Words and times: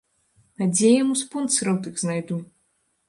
А 0.61 0.67
дзе 0.71 0.89
я 0.93 0.95
яму 1.03 1.15
спонсараў 1.23 1.77
тых 1.89 2.03
знайду?! 2.05 2.39